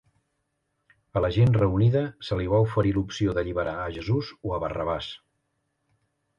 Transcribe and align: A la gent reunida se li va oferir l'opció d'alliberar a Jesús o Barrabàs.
A 1.21 1.21
la 1.25 1.29
gent 1.35 1.51
reunida 1.57 2.01
se 2.29 2.39
li 2.41 2.49
va 2.55 2.63
oferir 2.69 2.95
l'opció 2.97 3.37
d'alliberar 3.37 3.77
a 3.85 3.95
Jesús 4.01 4.33
o 4.51 4.61
Barrabàs. 4.67 5.15